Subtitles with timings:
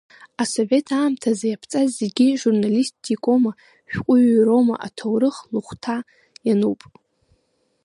[0.41, 3.51] Асовет аамҭазы иаԥҵаз зегьы журналистикоума,
[3.91, 5.97] шәҟәҩыроума аҭоурых лыхәҭа
[6.47, 6.81] иануп.